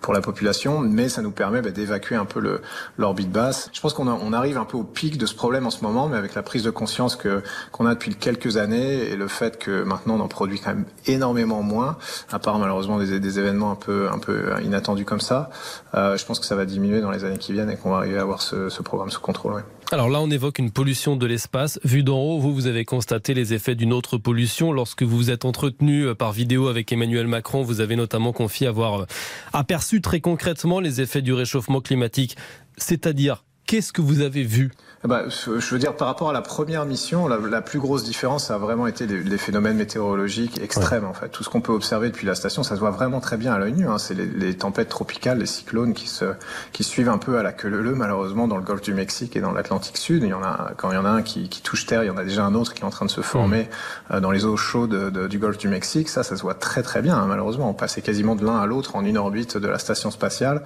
pour 0.00 0.12
la 0.12 0.20
population, 0.20 0.80
mais 0.80 1.08
ça 1.08 1.22
nous 1.22 1.30
permet 1.30 1.62
bah, 1.62 1.70
d'évacuer 1.70 2.16
un 2.16 2.24
peu 2.24 2.40
le 2.40 2.62
l'orbite 2.98 3.30
basse. 3.30 3.70
Je 3.72 3.80
pense 3.80 3.92
qu'on 3.92 4.08
on 4.08 4.32
arrive 4.32 4.58
un 4.64 4.66
peu 4.66 4.78
au 4.78 4.82
pic 4.82 5.18
de 5.18 5.26
ce 5.26 5.34
problème 5.34 5.66
en 5.66 5.70
ce 5.70 5.84
moment, 5.84 6.08
mais 6.08 6.16
avec 6.16 6.34
la 6.34 6.42
prise 6.42 6.62
de 6.62 6.70
conscience 6.70 7.16
que 7.16 7.42
qu'on 7.70 7.84
a 7.84 7.94
depuis 7.94 8.14
quelques 8.14 8.56
années 8.56 9.10
et 9.10 9.16
le 9.16 9.28
fait 9.28 9.58
que 9.58 9.82
maintenant 9.82 10.16
on 10.16 10.20
en 10.20 10.28
produit 10.28 10.58
quand 10.58 10.70
même 10.70 10.86
énormément 11.06 11.62
moins, 11.62 11.98
à 12.32 12.38
part 12.38 12.58
malheureusement 12.58 12.98
des, 12.98 13.38
événements 13.38 13.70
un 13.70 13.76
peu 13.76 14.08
un 14.10 14.18
peu 14.18 14.54
inattendus 14.62 15.04
comme 15.04 15.20
ça, 15.20 15.50
euh, 15.94 16.16
je 16.16 16.24
pense 16.24 16.40
que 16.40 16.46
ça 16.46 16.56
va 16.56 16.64
diminuer 16.64 17.00
dans 17.00 17.10
les 17.10 17.24
années 17.24 17.38
qui 17.38 17.52
viennent 17.52 17.70
et 17.70 17.76
qu'on 17.76 17.90
va 17.90 17.98
arriver 17.98 18.18
à 18.18 18.22
avoir 18.22 18.40
ce, 18.40 18.70
ce 18.70 18.82
programme 18.82 19.10
sous 19.10 19.20
contrôle. 19.20 19.64
Alors 19.92 20.08
là, 20.08 20.20
on 20.20 20.30
évoque 20.30 20.58
une 20.58 20.70
pollution 20.70 21.14
de 21.14 21.26
l'espace. 21.26 21.78
Vu 21.84 22.02
d'en 22.02 22.18
haut, 22.18 22.40
vous, 22.40 22.54
vous 22.54 22.66
avez 22.66 22.84
constaté 22.84 23.34
les 23.34 23.52
effets 23.52 23.74
d'une 23.74 23.92
autre 23.92 24.16
pollution. 24.16 24.72
Lorsque 24.72 25.02
vous 25.02 25.16
vous 25.16 25.30
êtes 25.30 25.44
entretenu 25.44 26.06
euh, 26.06 26.14
par 26.14 26.32
vidéo 26.32 26.68
avec 26.68 26.90
Emmanuel 26.90 27.26
Macron, 27.26 27.62
vous 27.62 27.80
avez 27.80 27.94
notamment 27.94 28.32
confié 28.32 28.66
avoir 28.66 29.02
euh, 29.02 29.06
aperçu 29.52 30.00
très 30.00 30.20
concrètement 30.20 30.80
les 30.80 31.00
effets 31.00 31.22
du 31.22 31.32
réchauffement 31.32 31.80
climatique. 31.80 32.36
C'est-à-dire 32.78 33.44
Qu'est-ce 33.74 33.92
que 33.92 34.02
vous 34.02 34.20
avez 34.20 34.44
vu? 34.44 34.70
Bah, 35.02 35.24
Je 35.28 35.50
veux 35.50 35.80
dire, 35.80 35.96
par 35.96 36.06
rapport 36.06 36.30
à 36.30 36.32
la 36.32 36.40
première 36.40 36.86
mission, 36.86 37.26
la, 37.28 37.38
la 37.38 37.60
plus 37.60 37.78
grosse 37.80 38.04
différence, 38.04 38.46
ça 38.46 38.54
a 38.54 38.58
vraiment 38.58 38.86
été 38.86 39.06
les, 39.06 39.22
les 39.22 39.36
phénomènes 39.36 39.76
météorologiques 39.76 40.62
extrêmes. 40.62 41.04
En 41.04 41.12
fait, 41.12 41.28
tout 41.28 41.44
ce 41.44 41.50
qu'on 41.50 41.60
peut 41.60 41.72
observer 41.72 42.08
depuis 42.08 42.26
la 42.26 42.34
station, 42.34 42.62
ça 42.62 42.76
se 42.76 42.80
voit 42.80 42.92
vraiment 42.92 43.20
très 43.20 43.36
bien 43.36 43.52
à 43.52 43.58
l'œil 43.58 43.72
nu. 43.72 43.86
Hein. 43.86 43.98
C'est 43.98 44.14
les, 44.14 44.26
les, 44.26 44.56
tempêtes 44.56 44.88
tropicales, 44.88 45.38
les 45.38 45.46
cyclones 45.46 45.92
qui 45.92 46.08
se 46.08 46.24
qui 46.72 46.84
suivent 46.84 47.10
un 47.10 47.18
peu 47.18 47.36
à 47.36 47.42
la 47.42 47.52
queue 47.52 47.68
leu 47.68 47.94
malheureusement 47.94 48.48
dans 48.48 48.56
le 48.56 48.62
golfe 48.62 48.80
du 48.80 48.94
Mexique 48.94 49.36
et 49.36 49.40
dans 49.40 49.52
l'Atlantique 49.52 49.98
Sud. 49.98 50.22
Il 50.22 50.28
y 50.28 50.32
en 50.32 50.42
a 50.42 50.70
quand 50.76 50.90
il 50.90 50.94
y 50.94 50.98
en 50.98 51.04
a 51.04 51.10
un 51.10 51.22
qui, 51.22 51.48
qui, 51.50 51.60
touche 51.60 51.84
terre, 51.84 52.02
il 52.02 52.06
y 52.06 52.10
en 52.10 52.16
a 52.16 52.24
déjà 52.24 52.44
un 52.44 52.54
autre 52.54 52.72
qui 52.72 52.82
est 52.82 52.86
en 52.86 52.90
train 52.90 53.06
de 53.06 53.10
se 53.10 53.20
former 53.20 53.68
euh, 54.10 54.20
dans 54.20 54.30
les 54.30 54.46
eaux 54.46 54.56
chaudes 54.56 55.10
de, 55.10 55.26
du 55.26 55.38
golfe 55.38 55.58
du 55.58 55.68
Mexique. 55.68 56.08
Ça, 56.08 56.22
ça 56.22 56.36
se 56.36 56.42
voit 56.42 56.54
très 56.54 56.82
très 56.82 57.02
bien. 57.02 57.16
Hein, 57.18 57.26
malheureusement, 57.26 57.68
on 57.68 57.74
passait 57.74 58.00
quasiment 58.00 58.36
de 58.36 58.44
l'un 58.46 58.58
à 58.58 58.66
l'autre 58.66 58.96
en 58.96 59.04
une 59.04 59.18
orbite 59.18 59.58
de 59.58 59.66
la 59.66 59.78
station 59.78 60.10
spatiale. 60.10 60.62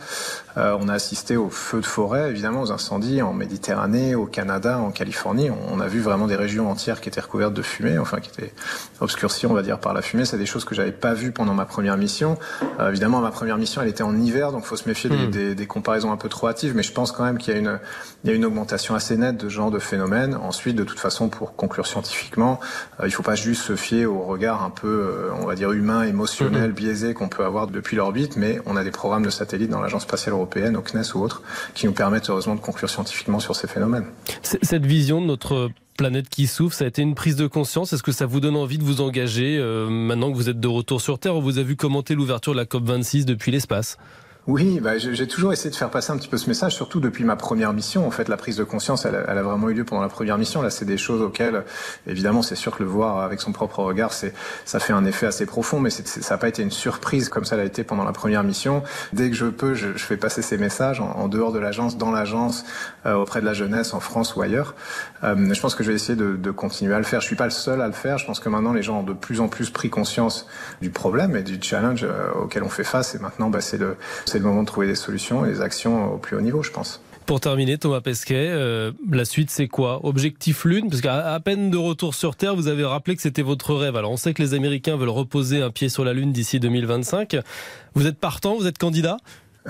Euh, 0.59 0.77
on 0.79 0.89
a 0.89 0.93
assisté 0.93 1.37
aux 1.37 1.51
feux 1.51 1.81
de 1.81 1.87
forêt, 1.87 2.31
évidemment, 2.31 2.63
aux 2.63 2.71
en 2.99 3.33
Méditerranée, 3.33 4.15
au 4.15 4.27
Canada, 4.27 4.79
en 4.79 4.91
Californie. 4.91 5.51
On 5.73 5.81
a 5.81 5.87
vu 5.87 6.01
vraiment 6.01 6.27
des 6.27 6.37
régions 6.37 6.71
entières 6.71 7.01
qui 7.01 7.09
étaient 7.09 7.21
recouvertes 7.21 7.55
de 7.55 7.63
fumée, 7.63 7.99
enfin 7.99 8.19
qui 8.19 8.31
étaient 8.31 8.53
obscurcies, 9.01 9.47
on 9.47 9.55
va 9.55 9.63
dire, 9.63 9.79
par 9.79 9.95
la 9.95 10.03
fumée. 10.03 10.25
C'est 10.25 10.37
des 10.37 10.47
choses 10.47 10.65
que 10.65 10.75
j'avais 10.75 10.93
pas 10.93 11.15
vues 11.15 11.31
pendant 11.31 11.55
ma 11.55 11.65
première 11.65 11.97
mission. 11.97 12.39
Euh, 12.81 12.91
évidemment, 12.91 13.21
ma 13.21 13.31
première 13.31 13.57
mission, 13.57 13.81
elle 13.83 13.89
était 13.89 14.03
en 14.03 14.17
hiver, 14.17 14.53
donc 14.53 14.65
faut 14.65 14.77
se 14.77 14.89
méfier 14.89 15.11
des, 15.11 15.27
hmm. 15.27 15.31
des, 15.31 15.55
des, 15.55 15.67
comparaisons 15.67 16.11
un 16.11 16.17
peu 16.17 16.29
trop 16.29 16.49
hâtives. 16.49 16.75
Mais 16.75 16.83
je 16.83 16.93
pense 16.93 17.13
quand 17.13 17.25
même 17.25 17.39
qu'il 17.39 17.55
y 17.55 17.57
a 17.57 17.61
une, 17.61 17.79
il 18.25 18.31
y 18.31 18.33
a 18.33 18.37
une 18.37 18.45
augmentation 18.45 18.95
assez 18.95 19.17
nette 19.17 19.37
de 19.37 19.49
ce 19.49 19.55
genre 19.55 19.71
de 19.71 19.79
phénomène. 19.79 20.35
Ensuite, 20.35 20.77
de 20.77 20.85
toute 20.85 20.99
façon, 20.99 21.29
pour 21.29 21.55
conclure 21.55 21.87
scientifiquement, 21.87 22.59
euh, 23.01 23.07
il 23.07 23.13
faut 23.13 23.23
pas 23.23 23.37
juste 23.37 23.63
se 23.63 23.77
fier 23.77 24.07
au 24.07 24.23
regard 24.23 24.65
un 24.65 24.71
peu, 24.71 24.89
euh, 24.89 25.31
on 25.41 25.47
va 25.47 25.55
dire, 25.55 25.71
humain, 25.73 26.03
émotionnel, 26.03 26.71
hmm. 26.71 26.75
biaisé 26.75 27.15
qu'on 27.15 27.29
peut 27.29 27.45
avoir 27.45 27.69
depuis 27.69 27.97
l'orbite, 27.97 28.37
mais 28.37 28.61
on 28.67 28.77
a 28.77 28.83
des 28.83 28.91
programmes 28.91 29.25
de 29.25 29.31
satellites 29.31 29.71
dans 29.71 29.81
l'Agence 29.81 30.03
spatiale 30.03 30.35
européenne, 30.35 30.77
au 30.77 30.83
CNES 30.83 31.15
ou 31.15 31.23
autres, 31.23 31.43
qui 31.75 31.87
nous 31.87 31.93
permettent 31.93 32.29
heureusement 32.29 32.57
de 32.57 32.61
conclure 32.61 32.88
scientifiquement 32.89 33.41
sur 33.41 33.55
ces 33.57 33.69
phénomènes. 33.69 34.07
Cette 34.43 34.87
vision 34.87 35.21
de 35.21 35.27
notre 35.27 35.71
planète 35.99 36.29
qui 36.29 36.47
souffre, 36.47 36.75
ça 36.75 36.85
a 36.85 36.89
été 36.89 37.03
une 37.03 37.15
prise 37.15 37.37
de 37.37 37.47
conscience? 37.47 37.93
Est-ce 37.93 38.03
que 38.03 38.13
ça 38.13 38.25
vous 38.25 38.41
donne 38.41 38.57
envie 38.57 38.79
de 38.79 38.85
vous 38.85 39.01
engager 39.03 39.59
euh, 39.59 39.91
maintenant 39.91 40.31
que 40.31 40.37
vous 40.37 40.49
êtes 40.49 40.61
de 40.61 40.69
retour 40.69 41.01
sur 41.01 41.19
Terre? 41.19 41.35
On 41.35 41.41
vous 41.41 41.59
a 41.59 41.63
vu 41.63 41.77
commenter 41.77 42.15
l'ouverture 42.15 42.53
de 42.53 42.59
la 42.59 42.65
COP26 42.65 43.25
depuis 43.25 43.51
l'espace. 43.51 43.99
Oui, 44.49 44.81
bah, 44.81 44.97
j'ai 44.97 45.29
toujours 45.29 45.53
essayé 45.53 45.69
de 45.69 45.77
faire 45.77 45.91
passer 45.91 46.11
un 46.11 46.17
petit 46.17 46.27
peu 46.27 46.39
ce 46.39 46.49
message, 46.49 46.75
surtout 46.75 47.01
depuis 47.01 47.23
ma 47.23 47.37
première 47.37 47.75
mission. 47.75 48.07
En 48.07 48.11
fait, 48.11 48.31
la 48.31 48.39
prise 48.39 48.57
de 48.57 48.65
conscience, 48.65 49.05
elle, 49.05 49.15
a 49.15 49.43
vraiment 49.43 49.69
eu 49.69 49.75
lieu 49.75 49.85
pendant 49.85 50.01
la 50.01 50.09
première 50.09 50.39
mission. 50.39 50.63
Là, 50.63 50.71
c'est 50.71 50.87
des 50.87 50.97
choses 50.97 51.21
auxquelles, 51.21 51.65
évidemment, 52.07 52.41
c'est 52.41 52.55
sûr 52.55 52.75
que 52.75 52.83
le 52.83 52.89
voir 52.89 53.19
avec 53.19 53.43
son 53.43 53.53
propre 53.53 53.81
regard, 53.81 54.15
c'est 54.15 54.33
ça 54.65 54.81
fait 54.81 54.95
un 54.95 55.05
effet 55.05 55.27
assez 55.27 55.45
profond, 55.45 55.81
mais 55.81 55.91
ça 55.91 56.35
n'a 56.35 56.39
pas 56.39 56.49
été 56.49 56.63
une 56.63 56.71
surprise 56.71 57.29
comme 57.29 57.45
ça 57.45 57.59
l'a 57.59 57.65
été 57.65 57.85
pendant 57.85 58.05
la 58.05 58.13
première 58.13 58.43
mission. 58.43 58.83
Dès 59.13 59.29
que 59.29 59.37
je 59.37 59.45
peux, 59.45 59.75
je, 59.75 59.89
fais 59.99 60.17
passer 60.17 60.41
ces 60.41 60.57
messages 60.57 61.03
en, 61.03 61.29
dehors 61.29 61.53
de 61.53 61.59
l'agence, 61.59 61.99
dans 61.99 62.11
l'agence, 62.11 62.65
euh, 63.05 63.17
auprès 63.17 63.43
de 63.43 63.45
la 63.45 63.53
jeunesse, 63.53 63.93
en 63.93 64.01
France 64.01 64.35
ou 64.35 64.41
ailleurs. 64.41 64.75
Euh, 65.25 65.53
je 65.53 65.61
pense 65.61 65.75
que 65.75 65.85
je 65.85 65.91
vais 65.91 65.95
essayer 65.95 66.17
de, 66.17 66.37
de, 66.37 66.51
continuer 66.53 66.95
à 66.95 66.99
le 66.99 67.05
faire. 67.05 67.21
Je 67.21 67.27
suis 67.27 67.37
pas 67.37 67.45
le 67.45 67.51
seul 67.51 67.83
à 67.83 67.87
le 67.87 67.93
faire. 67.93 68.17
Je 68.17 68.25
pense 68.25 68.41
que 68.41 68.49
maintenant, 68.49 68.73
les 68.73 68.83
gens 68.83 69.01
ont 69.01 69.03
de 69.03 69.13
plus 69.13 69.43
en 69.43 69.49
plus 69.49 69.69
pris 69.69 69.91
conscience 69.91 70.47
du 70.81 70.89
problème 70.89 71.37
et 71.37 71.43
du 71.43 71.59
challenge 71.61 72.03
euh, 72.03 72.31
auquel 72.33 72.63
on 72.63 72.71
fait 72.71 72.83
face. 72.83 73.15
Et 73.15 73.19
maintenant, 73.19 73.51
bah, 73.51 73.61
c'est 73.61 73.77
le 73.77 73.99
c'est 74.39 74.45
le 74.45 74.51
moment 74.51 74.63
de 74.63 74.69
trouver 74.69 74.87
des 74.87 74.95
solutions 74.95 75.45
et 75.45 75.49
des 75.49 75.61
actions 75.61 76.15
au 76.15 76.19
plus 76.19 76.37
haut 76.37 76.41
niveau, 76.41 76.63
je 76.63 76.71
pense. 76.71 77.01
Pour 77.27 77.41
terminer, 77.41 77.77
Thomas 77.77 78.01
Pesquet, 78.01 78.47
euh, 78.51 78.93
la 79.11 79.25
suite 79.25 79.51
c'est 79.51 79.67
quoi? 79.67 80.01
Objectif 80.07 80.65
Lune? 80.65 80.89
Parce 80.89 81.03
qu'à 81.03 81.41
peine 81.45 81.71
de 81.71 81.77
retour 81.77 82.15
sur 82.15 82.37
Terre, 82.37 82.55
vous 82.55 82.69
avez 82.69 82.85
rappelé 82.85 83.17
que 83.17 83.23
c'était 83.23 83.43
votre 83.43 83.75
rêve. 83.75 83.97
Alors 83.97 84.13
on 84.13 84.17
sait 84.17 84.35
que 84.35 84.43
les 84.43 84.55
Américains 84.55 84.97
veulent 84.97 85.09
reposer 85.09 85.61
un 85.61 85.71
pied 85.71 85.89
sur 85.89 86.05
la 86.05 86.13
Lune 86.13 86.33
d'ici 86.33 86.61
2025. 86.61 87.37
Vous 87.95 88.07
êtes 88.07 88.19
partant 88.19 88.57
Vous 88.57 88.69
êtes 88.69 88.79
candidat? 88.79 89.17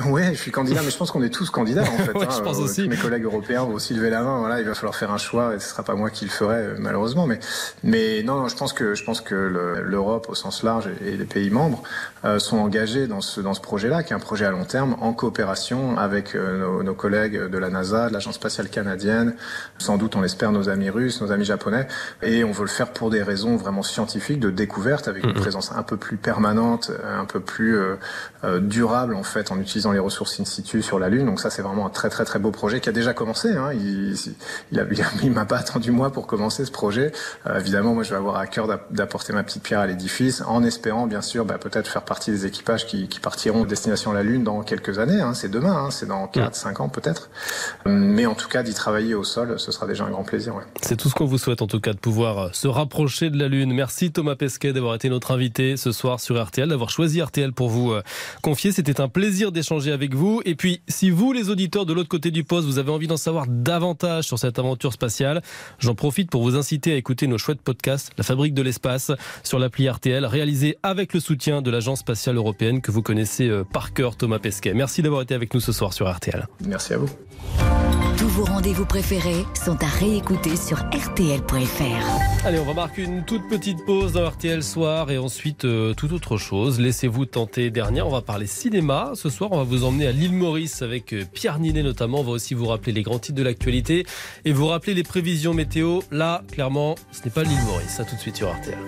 Oui, 0.06 0.22
je 0.32 0.38
suis 0.38 0.50
candidat, 0.50 0.82
mais 0.84 0.90
je 0.90 0.96
pense 0.96 1.10
qu'on 1.10 1.22
est 1.22 1.28
tous 1.28 1.50
candidats 1.50 1.82
en 1.82 1.98
fait. 2.04 2.12
ouais, 2.12 2.26
je 2.30 2.40
pense 2.42 2.58
euh, 2.58 2.62
aussi. 2.62 2.88
Mes 2.88 2.96
collègues 2.96 3.24
européens 3.24 3.64
vont 3.64 3.74
aussi 3.74 3.94
lever 3.94 4.10
la 4.10 4.22
main. 4.22 4.38
Voilà, 4.38 4.60
il 4.60 4.66
va 4.66 4.74
falloir 4.74 4.94
faire 4.94 5.10
un 5.10 5.18
choix 5.18 5.54
et 5.54 5.58
ce 5.58 5.68
sera 5.68 5.82
pas 5.82 5.94
moi 5.94 6.10
qui 6.10 6.24
le 6.24 6.30
ferai 6.30 6.56
euh, 6.56 6.76
malheureusement. 6.78 7.26
Mais, 7.26 7.40
mais 7.82 8.22
non, 8.22 8.36
non, 8.36 8.48
je 8.48 8.56
pense 8.56 8.72
que 8.72 8.94
je 8.94 9.04
pense 9.04 9.20
que 9.20 9.34
l'Europe 9.34 10.26
au 10.28 10.34
sens 10.34 10.62
large 10.62 10.88
et 11.04 11.16
les 11.16 11.24
pays 11.24 11.50
membres 11.50 11.82
euh, 12.24 12.38
sont 12.38 12.58
engagés 12.58 13.06
dans 13.06 13.20
ce 13.20 13.40
dans 13.40 13.54
ce 13.54 13.60
projet-là, 13.60 14.02
qui 14.02 14.12
est 14.12 14.16
un 14.16 14.20
projet 14.20 14.44
à 14.44 14.50
long 14.50 14.64
terme, 14.64 14.96
en 15.00 15.12
coopération 15.12 15.98
avec 15.98 16.34
euh, 16.34 16.58
nos, 16.58 16.82
nos, 16.82 16.94
collègues 16.94 17.48
de 17.48 17.58
la 17.58 17.70
NASA, 17.70 18.08
de 18.08 18.12
l'agence 18.12 18.34
spatiale 18.34 18.68
canadienne, 18.68 19.34
sans 19.78 19.98
doute 19.98 20.16
on 20.16 20.20
l'espère 20.20 20.52
nos 20.52 20.68
amis 20.68 20.90
russes, 20.90 21.20
nos 21.20 21.32
amis 21.32 21.44
japonais, 21.44 21.86
et 22.22 22.44
on 22.44 22.52
veut 22.52 22.62
le 22.62 22.68
faire 22.68 22.92
pour 22.92 23.10
des 23.10 23.22
raisons 23.22 23.56
vraiment 23.56 23.82
scientifiques 23.82 24.40
de 24.40 24.50
découverte, 24.50 25.08
avec 25.08 25.24
une 25.24 25.34
présence 25.34 25.72
un 25.72 25.82
peu 25.82 25.96
plus 25.96 26.16
permanente, 26.16 26.90
un 27.04 27.24
peu 27.24 27.40
plus 27.40 27.78
euh, 28.44 28.60
durable 28.60 29.16
en 29.16 29.24
fait, 29.24 29.50
en 29.50 29.58
utilisant 29.58 29.87
les 29.92 29.98
ressources 29.98 30.40
in 30.40 30.44
situ 30.44 30.82
sur 30.82 30.98
la 30.98 31.08
Lune. 31.08 31.26
Donc 31.26 31.40
ça, 31.40 31.50
c'est 31.50 31.62
vraiment 31.62 31.86
un 31.86 31.90
très 31.90 32.08
très 32.08 32.24
très 32.24 32.38
beau 32.38 32.50
projet 32.50 32.80
qui 32.80 32.88
a 32.88 32.92
déjà 32.92 33.14
commencé. 33.14 33.50
Hein. 33.50 33.72
Il, 33.74 34.14
il, 34.72 34.80
a, 34.80 34.84
il 35.22 35.30
m'a 35.30 35.44
pas 35.44 35.58
attendu 35.58 35.90
moi 35.90 36.10
pour 36.10 36.26
commencer 36.26 36.64
ce 36.64 36.70
projet. 36.70 37.12
Euh, 37.46 37.58
évidemment, 37.58 37.94
moi, 37.94 38.02
je 38.02 38.10
vais 38.10 38.16
avoir 38.16 38.36
à 38.36 38.46
cœur 38.46 38.66
d'apporter 38.90 39.32
ma 39.32 39.42
petite 39.42 39.62
pierre 39.62 39.80
à 39.80 39.86
l'édifice, 39.86 40.42
en 40.46 40.62
espérant 40.62 41.06
bien 41.06 41.22
sûr 41.22 41.44
bah, 41.44 41.58
peut-être 41.58 41.88
faire 41.88 42.02
partie 42.02 42.30
des 42.30 42.46
équipages 42.46 42.86
qui, 42.86 43.08
qui 43.08 43.20
partiront 43.20 43.64
de 43.64 43.68
destination 43.68 44.12
la 44.12 44.22
Lune 44.22 44.44
dans 44.44 44.62
quelques 44.62 44.98
années. 44.98 45.20
Hein. 45.20 45.34
C'est 45.34 45.50
demain, 45.50 45.86
hein. 45.86 45.90
c'est 45.90 46.06
dans 46.06 46.26
4, 46.26 46.54
5 46.54 46.80
ans 46.80 46.88
peut-être. 46.88 47.30
Mais 47.86 48.26
en 48.26 48.34
tout 48.34 48.48
cas, 48.48 48.62
d'y 48.62 48.74
travailler 48.74 49.14
au 49.14 49.24
sol, 49.24 49.58
ce 49.58 49.72
sera 49.72 49.86
déjà 49.86 50.04
un 50.04 50.10
grand 50.10 50.24
plaisir. 50.24 50.54
Ouais. 50.54 50.64
C'est 50.82 50.96
tout 50.96 51.08
ce 51.08 51.14
qu'on 51.14 51.26
vous 51.26 51.38
souhaite 51.38 51.62
en 51.62 51.66
tout 51.66 51.80
cas 51.80 51.92
de 51.92 51.98
pouvoir 51.98 52.38
euh, 52.38 52.48
se 52.52 52.68
rapprocher 52.68 53.30
de 53.30 53.38
la 53.38 53.48
Lune. 53.48 53.72
Merci 53.72 54.10
Thomas 54.10 54.36
Pesquet 54.36 54.72
d'avoir 54.72 54.94
été 54.94 55.08
notre 55.08 55.30
invité 55.32 55.76
ce 55.76 55.92
soir 55.92 56.20
sur 56.20 56.42
RTL, 56.42 56.68
d'avoir 56.68 56.90
choisi 56.90 57.22
RTL 57.22 57.52
pour 57.52 57.68
vous 57.68 57.92
euh, 57.92 58.02
confier. 58.42 58.72
C'était 58.72 59.00
un 59.00 59.08
plaisir 59.08 59.52
d'échanger 59.52 59.77
avec 59.86 60.14
vous. 60.14 60.42
Et 60.44 60.54
puis, 60.54 60.80
si 60.88 61.10
vous, 61.10 61.32
les 61.32 61.50
auditeurs 61.50 61.86
de 61.86 61.92
l'autre 61.92 62.08
côté 62.08 62.30
du 62.30 62.44
poste, 62.44 62.66
vous 62.66 62.78
avez 62.78 62.90
envie 62.90 63.06
d'en 63.06 63.16
savoir 63.16 63.46
davantage 63.46 64.24
sur 64.24 64.38
cette 64.38 64.58
aventure 64.58 64.92
spatiale, 64.92 65.42
j'en 65.78 65.94
profite 65.94 66.30
pour 66.30 66.42
vous 66.42 66.56
inciter 66.56 66.92
à 66.92 66.96
écouter 66.96 67.26
nos 67.26 67.38
chouettes 67.38 67.62
podcasts, 67.62 68.12
La 68.18 68.24
Fabrique 68.24 68.54
de 68.54 68.62
l'espace, 68.62 69.12
sur 69.44 69.58
l'appli 69.58 69.88
RTL, 69.88 70.26
réalisé 70.26 70.76
avec 70.82 71.14
le 71.14 71.20
soutien 71.20 71.62
de 71.62 71.70
l'Agence 71.70 72.00
spatiale 72.00 72.36
européenne 72.36 72.80
que 72.80 72.90
vous 72.90 73.02
connaissez 73.02 73.48
euh, 73.48 73.64
par 73.64 73.92
cœur, 73.92 74.16
Thomas 74.16 74.38
Pesquet. 74.38 74.74
Merci 74.74 75.02
d'avoir 75.02 75.22
été 75.22 75.34
avec 75.34 75.54
nous 75.54 75.60
ce 75.60 75.72
soir 75.72 75.92
sur 75.92 76.10
RTL. 76.12 76.46
Merci 76.66 76.94
à 76.94 76.98
vous. 76.98 77.08
Vos 78.38 78.44
rendez-vous 78.44 78.86
préférés 78.86 79.44
sont 79.52 79.82
à 79.82 79.88
réécouter 79.88 80.54
sur 80.54 80.78
rtl.fr. 80.78 82.44
Allez, 82.46 82.60
on 82.60 82.64
va 82.64 82.72
marquer 82.72 83.02
une 83.02 83.24
toute 83.24 83.48
petite 83.48 83.84
pause 83.84 84.12
dans 84.12 84.30
RTL 84.30 84.62
Soir 84.62 85.10
et 85.10 85.18
ensuite 85.18 85.64
euh, 85.64 85.92
toute 85.92 86.12
autre 86.12 86.36
chose. 86.36 86.78
Laissez-vous 86.78 87.26
tenter 87.26 87.70
dernière. 87.70 88.06
On 88.06 88.12
va 88.12 88.22
parler 88.22 88.46
cinéma. 88.46 89.10
Ce 89.16 89.28
soir, 89.28 89.50
on 89.50 89.56
va 89.56 89.64
vous 89.64 89.82
emmener 89.82 90.06
à 90.06 90.12
l'île 90.12 90.34
Maurice 90.34 90.82
avec 90.82 91.14
euh, 91.14 91.24
Pierre 91.32 91.58
Ninet 91.58 91.82
notamment. 91.82 92.20
On 92.20 92.22
va 92.22 92.30
aussi 92.30 92.54
vous 92.54 92.66
rappeler 92.66 92.92
les 92.92 93.02
grands 93.02 93.18
titres 93.18 93.38
de 93.38 93.42
l'actualité 93.42 94.06
et 94.44 94.52
vous 94.52 94.68
rappeler 94.68 94.94
les 94.94 95.02
prévisions 95.02 95.52
météo. 95.52 95.98
Là, 96.12 96.44
clairement, 96.52 96.94
ce 97.10 97.24
n'est 97.24 97.32
pas 97.32 97.42
l'île 97.42 97.64
Maurice. 97.66 97.98
À 97.98 98.04
tout 98.04 98.14
de 98.14 98.20
suite 98.20 98.36
sur 98.36 98.52
RTL. 98.52 98.78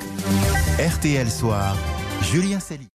RTL 0.79 1.29
Soir, 1.29 1.77
Julien 2.23 2.61
Céline. 2.61 2.87